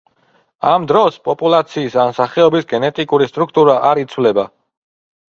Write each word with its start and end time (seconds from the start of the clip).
ამ 0.67 0.85
დროს 0.91 1.17
პოპულაციის 1.27 1.97
ან 2.03 2.15
სახეობის 2.19 2.65
გენეტიკური 2.71 3.27
სტრუქტურა 3.33 3.75
არ 3.91 4.01
იცვლება. 4.05 4.47